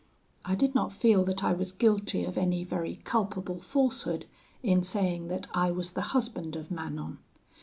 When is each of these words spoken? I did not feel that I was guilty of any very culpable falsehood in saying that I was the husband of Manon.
I 0.43 0.55
did 0.55 0.73
not 0.73 0.91
feel 0.91 1.23
that 1.25 1.43
I 1.43 1.53
was 1.53 1.71
guilty 1.71 2.25
of 2.25 2.35
any 2.35 2.63
very 2.63 2.95
culpable 3.03 3.59
falsehood 3.59 4.25
in 4.63 4.81
saying 4.81 5.27
that 5.27 5.45
I 5.53 5.69
was 5.69 5.91
the 5.91 6.01
husband 6.17 6.55
of 6.55 6.71
Manon. 6.71 7.19